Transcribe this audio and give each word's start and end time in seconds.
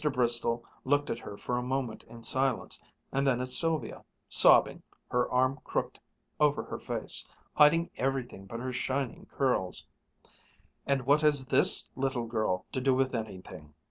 Bristol 0.13 0.65
looked 0.83 1.11
at 1.11 1.19
her 1.19 1.37
for 1.37 1.59
a 1.59 1.61
moment 1.61 2.01
in 2.07 2.23
silence, 2.23 2.81
and 3.11 3.27
then 3.27 3.39
at 3.39 3.49
Sylvia, 3.49 4.03
sobbing, 4.27 4.81
her 5.11 5.29
arm 5.31 5.59
crooked 5.63 5.99
over 6.39 6.63
her 6.63 6.79
face, 6.79 7.29
hiding 7.53 7.91
everything 7.97 8.47
but 8.47 8.59
her 8.59 8.73
shining 8.73 9.27
curls. 9.27 9.87
"And 10.87 11.03
what 11.03 11.21
has 11.21 11.45
this 11.45 11.91
little 11.95 12.25
girl 12.25 12.65
to 12.71 12.81
do 12.81 12.95
with 12.95 13.13
anything?" 13.13 13.75